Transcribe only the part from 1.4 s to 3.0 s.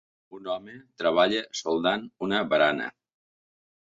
soldant una barana.